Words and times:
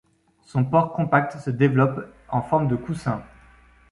Son 0.41 0.65
port 0.65 0.93
compact 0.93 1.37
se 1.37 1.51
développe 1.51 2.07
en 2.29 2.41
forme 2.41 2.67
de 2.67 2.75
coussin. 2.75 3.21